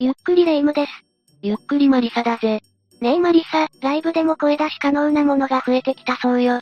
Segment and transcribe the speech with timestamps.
[0.00, 0.92] ゆっくりレ夢ムです。
[1.42, 2.62] ゆっくりマリサだぜ。
[3.00, 6.60] ねえマリサ、ライブでも声出し可能なものが増えてきたそうよ。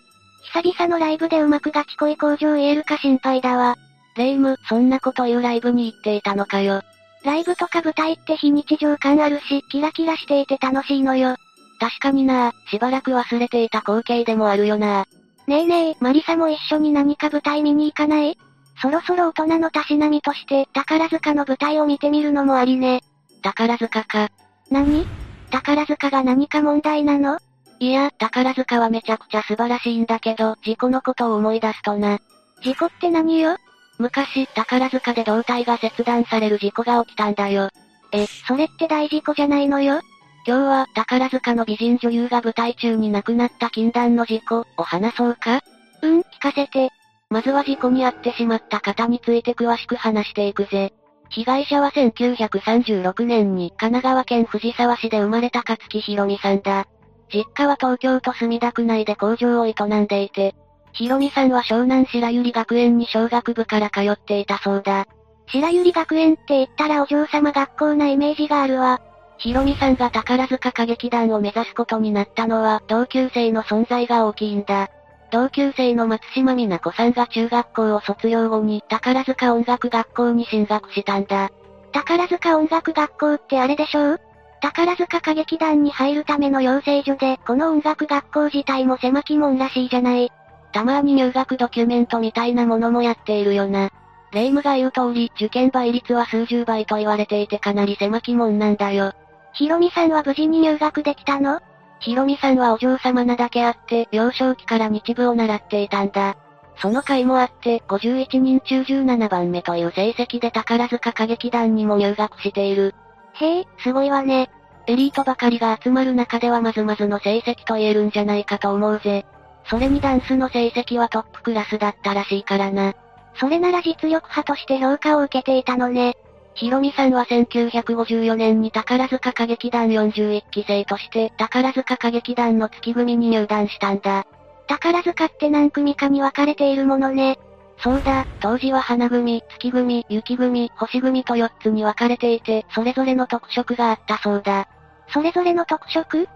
[0.55, 3.77] 久々のライブでうまくガチ恋向上言えるか心配だわ。
[4.17, 6.81] レ夢ム、そんなこと言うライブに行っていたのかよ。
[7.25, 11.37] ライブとか舞台って非日常感あるし、キラキラしていて楽しいのよ。
[11.79, 15.05] 確かになしばらく忘れていた光景でもあるよな
[15.47, 18.39] ねえねえ、マリサも一緒に何か舞台見に行かない？
[18.81, 23.03] そろそろ大人のたしなみとして、宝塚の舞台を見てみるのもありね。
[23.47, 24.29] 宝塚か。
[24.73, 25.07] 何？
[25.53, 27.39] 宝塚が何か問題なの？
[27.79, 32.19] いや、宝塚はめちゃくちゃ素晴らしいんだけど、事故のことを思い出すとな。
[32.65, 33.57] 事故って何よ？
[33.99, 37.71] 昔、宝塚で胴体が切断される事故が起きたんだよ。
[38.11, 40.01] え、それって大事故じゃないのよ？
[40.45, 45.63] 今日は宝塚の美人女優が舞台中に亡くなった禁断の事故を話そうか？
[46.03, 46.91] うん、聞かせて。
[47.31, 50.93] まずは事故に遭ってしまった方について詳しく話していくぜ。
[51.31, 56.87] 被害者は1936年に神奈川県藤沢市で生まれた勝木ひろみさんだ。
[57.33, 60.55] 実家は東京都墨田区内で工場を営んでいて、
[60.93, 65.07] ひろみさんは湘南白百合学園に小学部から通っていたそうだ。
[65.49, 69.01] 白百合学園って言ったらお嬢様学校なイメージがあるわ。
[69.39, 74.89] ひろみさんが宝塚歌劇団を目指すことになったのは同級生の存在が大きいんだ。
[75.37, 81.51] 同級生の松島美奈子さんが中学校を卒業後に宝塚音楽学校に進学したんだ。
[81.93, 84.21] 宝塚音楽学校ってあれでしょう？
[84.63, 90.33] 宝塚歌劇団に入るための養成所で、この音楽学校自体も狭き門らしいじゃない。
[90.73, 93.91] たまに入学ドキュメントみたいなものもやっているよな。
[94.33, 99.13] 霊夢が言う通り、受験倍率は数十倍と言われていてかなり狭き門なんだよ。
[99.53, 101.61] ひろみさんは無事に入学できたの？
[102.01, 106.37] ひろみさんはお嬢様なだけあって、幼少期から日舞を習っていたんだ。
[106.79, 112.95] その回もあって、51人中17番目という成績で宝塚歌劇団にも入学している。
[113.35, 114.51] へえ、すごいわね。
[114.87, 119.27] エリートばかりが集まる中ではまずまずの成績と言えるんじゃないかと思うぜ。
[119.69, 122.95] それにダンスの成績はトップクラスだったらしいからな。
[123.35, 126.17] それなら実力派として評価を受けていたのね。
[126.57, 134.25] ひろみさんは1954年に宝塚歌劇団41期生として宝塚歌劇団の月組に入団したんだ。
[134.67, 137.39] 宝塚って何組かに分かれているものね。
[137.79, 144.67] そうだ、当時は花組、月組、雪組、星組と4つに分かれていて、それぞれの特色があったそうだ。
[145.13, 146.27] それぞれの特色？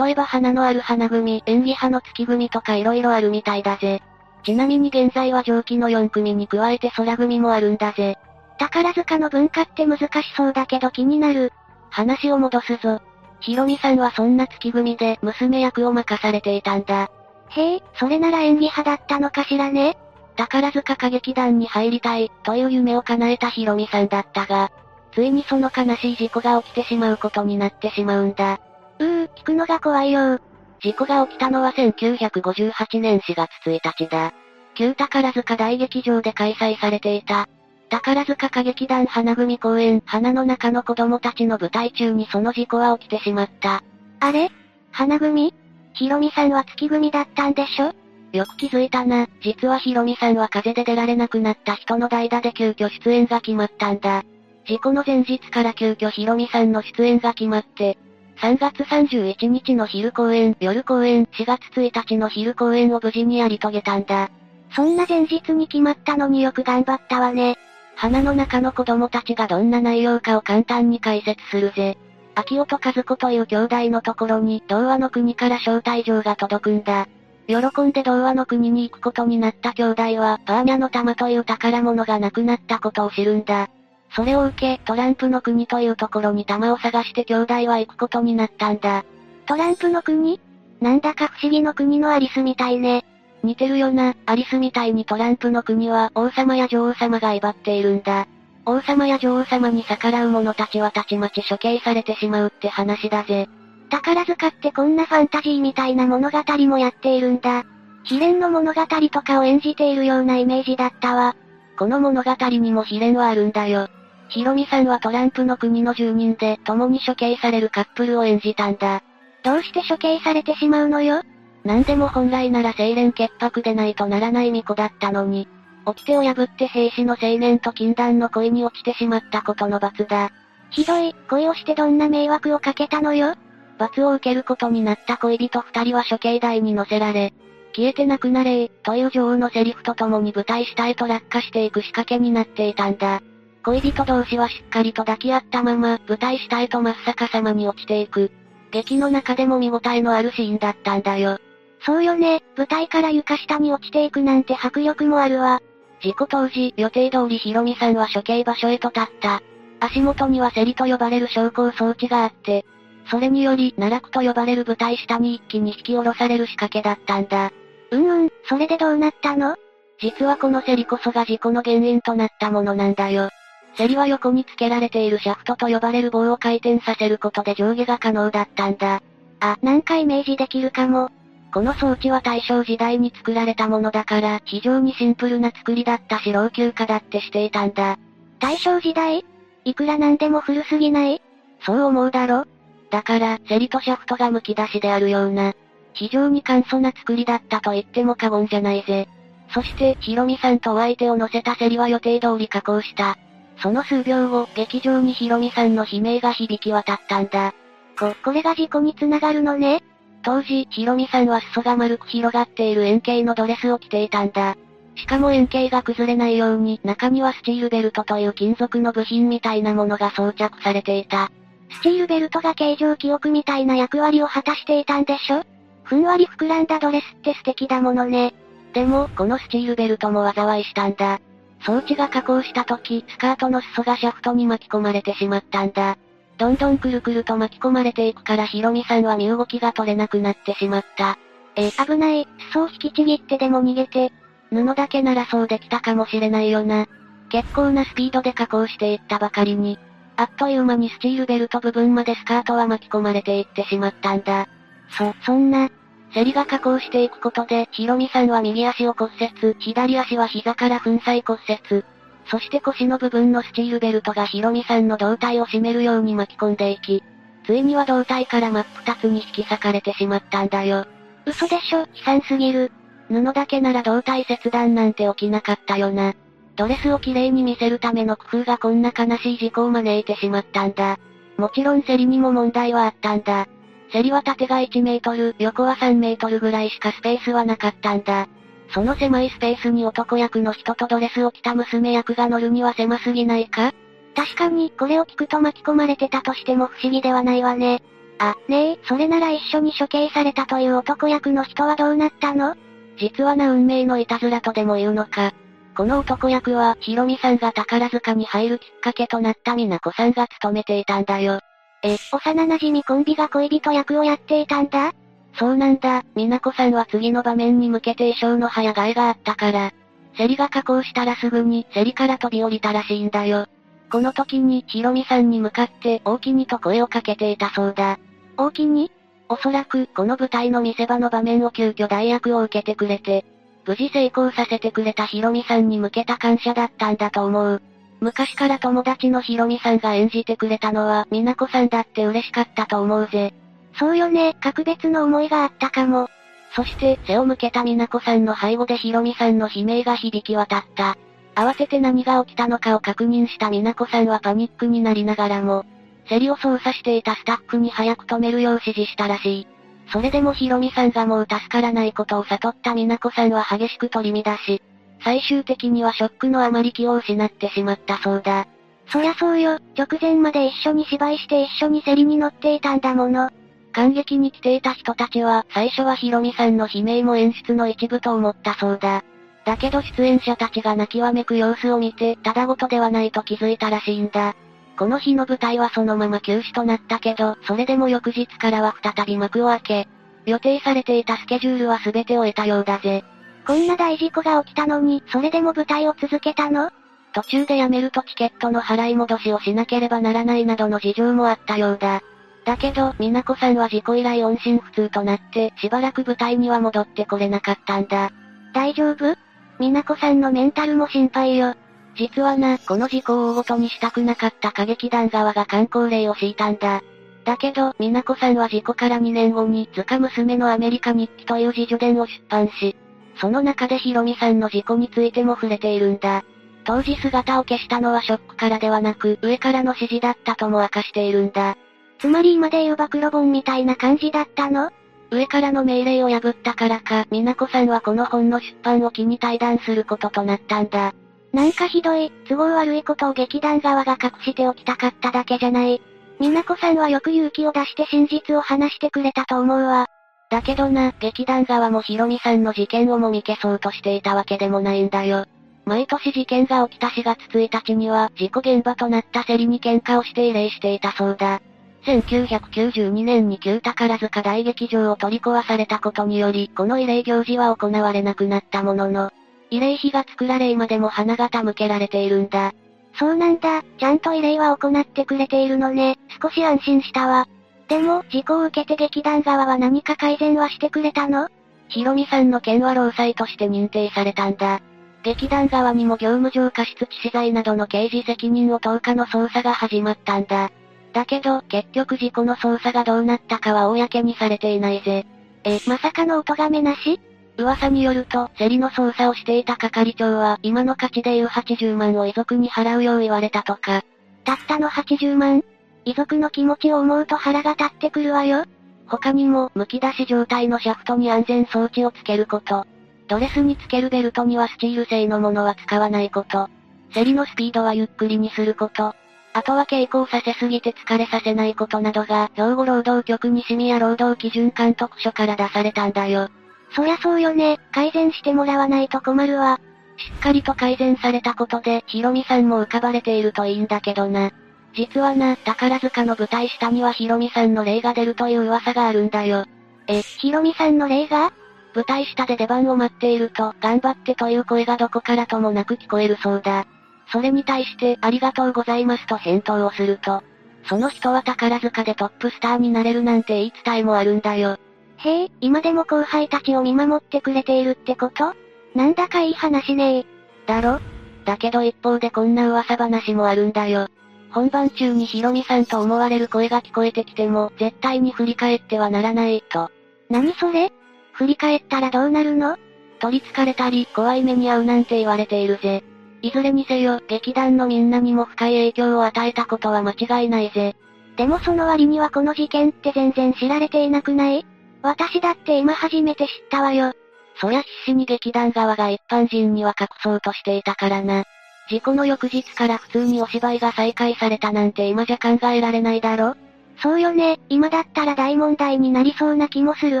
[0.00, 4.02] 例えば花のある花組、演技派の月組とか色々あるみたいだぜ。
[4.42, 8.18] ちなみに現在は上記の4組に加えて空組もあるんだぜ。
[8.60, 11.50] 宝塚の文化って難しそうだけど気になる。
[11.88, 13.00] 話を戻すぞ。
[13.40, 17.10] ひろみさんはそんな月組で娘役を任されていたんだ。
[17.48, 19.96] へえ、それなら演技派だったのかしらね。
[20.36, 24.70] 宝塚歌劇団に入りたい、という夢を叶えたひろみさんだったが、
[25.12, 28.60] ついにその悲しい事故が起きてしまうことになってしまうんだ。
[28.98, 30.38] うー、聞くのが怖いよ
[30.82, 34.34] 事故が起きたのは1958年4月1日だ。
[34.74, 37.48] 旧宝塚大劇場で開催されていた。
[37.90, 43.82] 宝塚歌劇団花組公演、花の中の子供たちの舞台中にその事故は起きてしまった。
[44.20, 44.48] あれ？
[44.92, 45.52] 花組？
[45.94, 47.92] ひろみさんは月組だったんでしょ？
[48.32, 49.26] よく気づいたな。
[49.42, 54.22] 実はひろみさんは風邪で出られなくなった人の代打で急遽出演が決まったんだ。
[54.66, 57.98] 事故の前日から急遽ひろみさんの出演が決まって、
[58.40, 64.30] 3月31日の昼公演、夜公演、4月1日の昼公演を無事にやり遂げたんだ。
[64.76, 67.58] そんな前日に決まったのによく頑張ったわね。
[68.00, 71.98] 花の中の子供たちがどんな内容かを簡単に解説するぜ。
[72.34, 77.08] 秋音和子という兄弟のところに童話の国から招待状が届くんだ。
[77.46, 83.68] 喜んで童話の国に行くことになった兄弟は、パーニャの玉という宝物がなくなったことを知るんだ。
[84.16, 89.04] それを受け、トランプの国というところに玉を探して兄弟は行くことになったんだ。
[89.44, 90.40] トランプの国？
[90.80, 93.04] なんだか不思議の国のアリスみたいね。
[93.42, 98.26] 似てるよな、アリスみたいにトランプの国は王様や女王様が威張っているんだ。
[98.66, 103.48] 王様や女王様に逆らう者たちはたちまち処刑されてしまうって話だぜ。
[103.88, 107.64] 宝塚ってこんなファンタジーみたいな物語もやっているんだ。
[108.04, 111.34] 秘伝の物語とかを演じているようなイメージだったわ。
[111.78, 113.88] この物語にも秘伝はあるんだよ。
[114.28, 119.02] ひろみさんはトランプの国の住人で共に処刑されるカップルを演じたんだ。
[119.42, 121.22] どうして処刑されてしまうのよ？
[121.64, 125.46] なんでも本来なら清廉潔白でないとならない巫女だったのに、
[125.84, 130.30] 掟を破って兵士の青年と禁断の恋に落ちてしまったことの罰だ。
[130.70, 133.34] ひどい、恋をしてどんな迷惑をかけたのよ？
[133.78, 137.32] 罰を受けることになった恋人二人は処刑台に乗せられ、
[137.74, 143.22] 消えてなくなれという女王のセリフとともに舞台下へと落下していく仕掛けになっていたんだ。
[143.64, 148.30] 恋人同士はしっかりと抱き合ったまま、舞台下へと真っ逆さまに落ちていく。
[148.70, 151.38] 劇の中でも見応えのあるシーンだったんだよ。
[151.84, 155.62] そうよね、舞台から床下に落ちていくなんて迫力もあるわ。
[156.02, 159.42] 事故当時、予定通りヒロミさんは処刑場所へと立った。
[159.80, 162.66] 足元にはセリと呼ばれる昇降装置があって、
[163.10, 167.50] それにより、奈落と呼ばれる舞台下に一気に引き下ろされる仕掛けだったんだ。
[167.90, 169.56] うんうん、それでどうなったの？
[170.00, 173.30] 実はこのセリこそが事故の原因となったものなんだよ。
[173.76, 179.02] セリは横につけられているシャフトと呼ばれる棒を回転させることで上下が可能だったんだ。
[179.40, 181.10] あ、なんかイメージできるかも。
[181.52, 187.98] この装置は大正時代に作られたものだから、非常にシンプルな作りだったし老朽化だってしていたんだ。
[188.38, 189.24] 大正時代？
[189.64, 191.20] いくらなんでも古すぎない？
[191.64, 192.46] そう思うだろ？
[192.90, 195.54] だから、セリとシャフトが剥き出しであるような、
[195.92, 199.08] 非常に簡素な作りだったと言っても過言じゃないぜ。
[199.52, 203.18] そして、ヒロミさんとお相手を乗せたセリは予定通り加工した。
[203.58, 207.54] その数秒後、劇場にヒロミさんの悲鳴が響き渡ったんだ。
[207.98, 209.82] こ、これが事故につながるのね
[210.22, 214.56] 当時、ヒロミさんは裾が丸く広がっている円形のドレスを着ていたんだ。
[214.96, 221.30] しかも円形が崩れないように、中にはスチールベルトという金属の部品みたいなものが装着されていた。
[221.70, 225.42] スチールベルトが形状記憶みたいな役割を果たしていたんでしょ？
[225.84, 228.34] ふんわり膨らんだドレスって素敵だものね。
[228.74, 231.20] でも、このスチールベルトも災いしたんだ。
[231.62, 235.96] 装置が加工した時、スカートの裾がシャフトに巻き込まれてしまったんだ。
[236.40, 241.18] どんどんくるくると巻き込まれていくからヒロミさんは身動きが取れなくなってしまった。
[241.54, 244.10] え、危ない、裾を引きちぎってでも逃げて。
[244.48, 246.86] 布だけならそうできたかもしれないよな。
[247.28, 249.78] 結構なスピードで加工していったばかりに。
[250.16, 254.48] あっという間にスチールベルト部分までスカートは巻き込まれていってしまったんだ。
[254.96, 255.68] そ、そんな、
[256.14, 261.38] 競りが加工していくことで、ヒロミさんは右足を骨折、左足は膝から粉砕骨
[261.70, 261.84] 折。
[262.30, 267.02] そして腰の部分のスチールベルトがヒロミさんの胴体を締めるように巻き込んでいき、
[267.44, 270.86] ついには胴体から真っ二つに引き裂かれてしまったんだよ。
[271.26, 272.70] 嘘でしょ、悲惨すぎる。
[273.08, 276.14] 布だけなら胴体切断なんて起きなかったよな。
[276.54, 280.98] ドレスを綺麗に見せるための工夫がこんな悲しい事故を招いてしまったんだ。
[281.36, 283.48] もちろん競りにも問題はあったんだ。
[283.92, 288.28] 競りは縦が1メートル、横は3メートルぐらいしかスペースはなかったんだ。
[288.72, 293.72] その狭いスペースに男役の人とドレスを着た娘役が乗るには狭すぎないか？
[294.14, 297.82] 確かに、これを聞くと巻き込まれてたとしても不思議ではないわね。
[298.18, 302.54] あ、ねえ、それなら一緒に処刑されたという男役の人はどうなったの？
[302.98, 305.32] 実はな運命のいたずらとでも言うのか。
[305.76, 311.40] この男役は、ヒロミさんが宝塚に入るきっかけとなった美奈子さんが務めていたんだよ。
[311.82, 314.92] え、幼馴染コンビが恋人役をやっていたんだ？
[315.34, 319.72] そうなんだ、美奈子さんは次の場面に向けて衣装の早替えがあったから。
[320.16, 323.46] セリが加工したらすぐに、セリから飛び降りたらしいんだよ。
[323.90, 327.98] この時に、ヒロミさんに向かって、大きにと声をかけていたそうだ。
[328.36, 328.90] 大きに？
[329.28, 333.24] おそらく、この舞台の見せ場の場面を急遽代役を受けてくれて、
[333.64, 337.62] 無事成功させてくれたヒロミさんに向けた感謝だったんだと思う。
[338.00, 343.32] 昔から友達のヒロミさんが演じてくれたのは、美奈子さんだって嬉しかったと思うぜ。
[343.74, 346.08] そうよね、格別の思いがあったかも。
[346.54, 350.96] そして、背を向けた美奈子さんの背後でヒロミさんの悲鳴が響き渡った。
[351.34, 355.64] 慌てて何が起きたのかを確認した美奈子さんはパニックになりながらも、
[356.08, 359.46] 競りを操作していたスタッフに早く止めるよう指示したらしい。
[359.92, 364.60] それでもヒロミさんがもう助からないことを悟った美奈子さんは激しく取り乱し、
[365.02, 368.46] 最終的にはショックのあまり気を失ってしまったそうだ。
[368.88, 373.30] そりゃそうよ、直前まで一緒に芝居して一緒に競りに乗っていたんだもの。
[373.72, 379.04] 感激に来ていた人たちは、最初はヒロミさんの悲鳴も演出の一部と思ったそうだ。
[379.44, 384.34] だけど出演者たちが泣きわめく様子を見て、ただごとではないと気づいたらしいんだ。
[384.78, 389.88] この日の舞台はそのまま休止となったけど、それでも翌日からは再び幕を開け、
[390.26, 393.04] 予定されていたスケジュールは全て終えたようだぜ。
[393.46, 396.70] こんな大事故が起きたのに、それでも舞台を続けたの？
[397.12, 402.02] 途中で辞めるとチケットの払い戻しをしなければならないなどの事情もあったようだ。
[402.44, 408.10] だけど、美奈子さんは事故以来音信不通となって、しばらく舞台には戻ってこれなかったんだ。
[408.54, 409.14] 大丈夫？
[409.58, 411.54] 美奈子さんのメンタルも心配よ。
[411.96, 416.82] 実はな、この事故を大ごとにしたくなかった歌劇団側が観光令を敷いたんだ。
[417.24, 422.74] だけど、美奈子さんは事故から2年後に、図鑑娘のアメリカ日記という自叙伝を出版し、
[423.16, 426.24] その中でヒロミさんの事故についても触れているんだ。
[426.64, 431.56] 当時姿を消したのはショックからではなく、上からの指示だったとも明かしているんだ。
[432.00, 434.70] つまり今で言う暴露本みたいな感じだったの？
[435.10, 440.94] 上からの命令を破ったからか、美奈子さんはこの本の出版を機に対談することとなったんだ。
[441.32, 445.82] なんかひどい、都合悪いことを劇団側が隠しておきたかっただけじゃない。
[446.20, 449.86] 美奈子さんはよく勇気を出して真実を話してくれたと思うわ。
[450.30, 455.26] だけどな、劇団側もヒロミさんの事件をもみ消そうとしていたわけでもないんだよ。
[455.66, 461.42] 毎年事件が起きた4月1日には、事故現場となった競りに喧嘩をして慰霊していたそうだ。
[461.84, 469.10] 1992年に旧宝塚大劇場を取り壊されたことにより、この慰霊行事は行われなくなったものの、
[469.50, 472.52] 慰霊碑が作られ今でも花が手向けられているんだ。
[472.98, 477.26] そうなんだ、ちゃんと慰霊は行ってくれているのね、少し安心したわ。
[477.68, 481.28] でも、事故を受けて劇団側は何か改善はしてくれたの？
[481.68, 484.60] ヒロミさんの件は労災として認定されたんだ。
[485.02, 490.50] 劇団側にも業務上過失致死罪などの刑事責任を10日の捜査が始まったんだ。
[490.92, 495.06] だけど、結局事故の捜査がどうなったかは公にされていないぜ。
[495.44, 497.00] え、まさかのお咎めなし？
[497.38, 503.82] 噂によると、競りの捜査をしていた係長は、今の価値でいう80万を遺族に払うよう言われたとか。
[504.24, 505.44] たったの80万？
[505.84, 508.44] 遺族の気持ちを思うと腹が立ってくるわよ。
[508.86, 512.66] 他にも、剥き出し状態のシャフトに安全装置をつけること。
[513.08, 516.48] ドレスにつけるベルトにはスチール製のものは使わないこと。
[516.92, 518.94] 競りのスピードはゆっくりにすること。
[519.32, 526.28] あとは傾向させすぎて疲れさせないことなどが、兵庫労働局西宮労働基準監督署から出されたんだよ。
[526.74, 529.60] そりゃそうよね、改善してもらわないと困るわ。
[529.96, 534.30] しっかりと改善されたことで、ヒロミさんも浮かばれているといいんだけどな。
[534.74, 539.44] 実はな、宝塚の舞台下にはヒロミさんの霊が出るという噂があるんだよ。
[539.86, 541.32] え、ヒロミさんの霊が？
[541.74, 546.66] 舞台下で出番を待っていると、頑張ってという声がどこからともなく聞こえるそうだ。
[547.12, 550.22] それに対して、ありがとうございますと返答をすると、
[550.64, 554.58] その人は宝塚でトップスターになれるなんて言い伝えもあるんだよ。
[554.98, 558.34] へえ、今でも後輩たちを見守ってくれているってこと？
[558.74, 560.06] なんだかいい話ねえ。
[560.46, 560.80] だろ？
[561.24, 563.88] だけど一方でこんな噂話もあるんだよ。
[564.30, 569.70] 本番中にヒロミさんと思われる声が聞こえてきても、絶対に振り返ってはならない、と。
[570.08, 570.70] 何それ？
[571.12, 572.56] 振り返ったらどうなるの？
[573.00, 575.82] 取り憑かれたり、怖い目に遭うなんて言われているぜ。
[576.22, 580.76] いずれにせよ、劇団のみんなにも深い影響を与えたことは間違いないぜ。
[581.16, 584.46] でもその割にはこの事件って全然知られていなくない？
[584.82, 586.92] 私だって今初めて知ったわよ。
[587.40, 591.24] そりゃ必死に劇団側が一般人には隠そうとしていたからな。
[591.68, 596.34] 事故の翌日から普通にお芝居が再開されたなんて今じゃ考えられないだろ
[596.82, 600.00] そうよね、今だったら大問題になりそうな気もする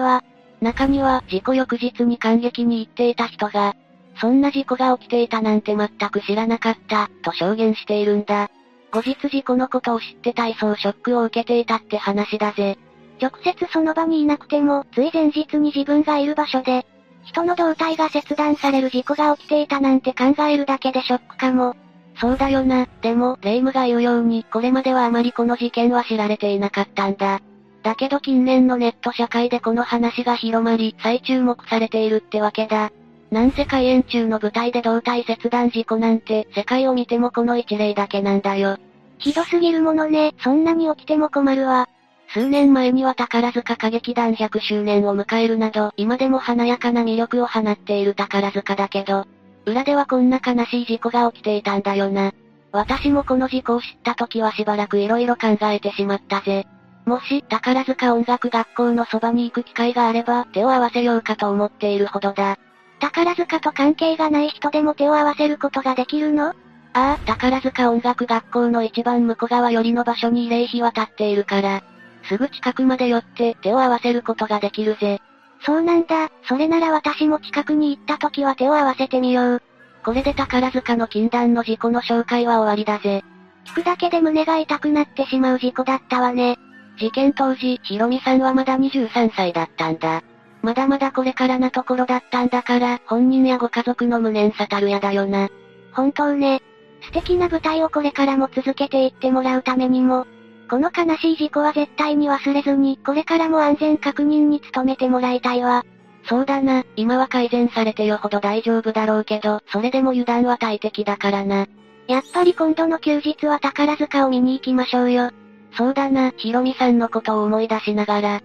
[0.00, 0.24] わ。
[0.60, 3.74] 中には、事故翌日に感激に行っていた人が、
[4.20, 8.50] そんな事故が起きていたなんて全く知らなかった、と証言しているんだ。
[8.92, 12.76] 後日事故のことを知って体操ショックを受けていたって話だぜ。
[13.20, 16.86] 直接その場にいなくても、つい前日に自分がいる場所で、
[17.24, 21.76] 人の胴体が切断される事故が起きていたなんて考えるだけでショックかも。
[22.16, 22.86] そうだよな。
[23.00, 27.40] でも、レイムが言うように、これまではあまりこの事件は知られていなかったんだ。
[27.82, 32.90] だけど近年のネット社会でこの話が広まり、再注目されているってわけだ。
[33.30, 38.76] なんせ開演中の舞台で胴体切断事故なんて、世界を見てもこの一例だけなんだよ。
[39.18, 41.88] ひどすぎるものね、そんなに起きても困るわ。
[42.32, 49.26] 数年前には宝塚歌劇団100周年を迎えるなど、今でも華やかな魅力を放っている宝塚だけど、
[49.66, 52.32] 裏ではこんな悲しい事故が起きていたんだよな。
[52.72, 56.66] 私もこの事故を知った時はしばらく色々考えてしまったぜ。
[57.04, 62.58] もし、宝塚音楽学校のそばに行く機会があれば、手を合わせようかと思っているほどだ。
[63.00, 66.48] 宝塚と関係がない人でも手を合わせることができるの？
[66.48, 66.52] あ
[66.92, 71.82] あ、宝塚音楽学校の一番向こう側寄りの場所に慰霊碑は立っているから、
[72.28, 75.20] すぐ近くまで寄って手を合わせることができるぜ。
[75.64, 79.62] そうなんだ、それなら私も近くに行った時は手を合わせてみよう。
[80.04, 83.22] これで宝塚の禁断の事故の紹介は終わりだぜ。
[83.66, 86.58] 聞くだけで胸が痛くなってしまう事故だったわね。
[86.98, 90.22] 事件当時、ひろみさんはまだ23歳だったんだ。
[90.62, 95.48] まだまだこれからなところだったんだから、本人やご家族の無念さたるやだよな。
[95.92, 96.62] 本当ね。
[97.02, 100.26] 素敵な舞台をこれからも続けていってもらうためにも、
[100.68, 105.84] この悲しい事故は絶対に忘れずに、これからも安全確認に努めてもらいたいわ。
[106.28, 111.66] そうだな、今は改善されてよほど大丈夫だろうけど、それでも油断は大敵だからな。
[112.06, 115.30] やっぱり今度の休日は宝塚を見に行きましょうよ。
[115.76, 118.40] そうだな、ひろみさんのことを思い出しながら、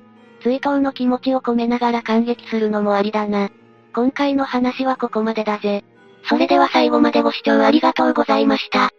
[0.45, 3.49] 追悼の気持ちを込めながら感激するのもありだな。
[3.95, 5.83] 今回の話はここまでだぜ。
[6.29, 8.91] それでは最後までご視聴ありがとうございました。